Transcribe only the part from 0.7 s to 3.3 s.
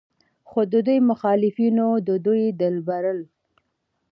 د دوي مخالفينو د دوي د لبرل